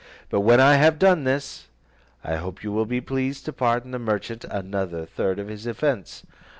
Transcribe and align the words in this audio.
But 0.31 0.39
when 0.41 0.59
I 0.59 0.77
have 0.77 0.97
done 0.97 1.25
this, 1.25 1.67
I 2.23 2.37
hope 2.37 2.63
you 2.63 2.71
will 2.71 2.87
be 2.87 3.01
pleased 3.01 3.45
to 3.45 3.53
pardon 3.53 3.91
the 3.91 3.99
merchant 3.99 4.43
another 4.45 5.05
third 5.05 5.37
of 5.37 5.47
his 5.47 5.67
offence." 5.67 6.25